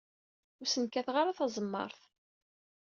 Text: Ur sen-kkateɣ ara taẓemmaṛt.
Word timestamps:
Ur 0.61 0.67
sen-kkateɣ 0.69 1.15
ara 1.17 1.37
taẓemmaṛt. 1.37 2.01